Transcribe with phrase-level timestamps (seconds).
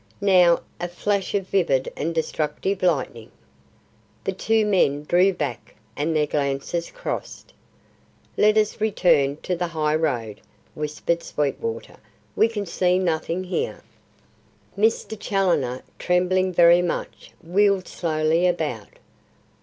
[0.19, 3.29] now, a flash of vivid and destructive lightning!
[4.23, 7.53] The two men drew back and their glances crossed.
[8.35, 10.41] "Let us return to the highroad,"
[10.73, 11.97] whispered Sweetwater;
[12.35, 13.83] "we can see nothing here."
[14.75, 15.15] Mr.
[15.19, 18.97] Challoner, trembling very much, wheeled slowly about.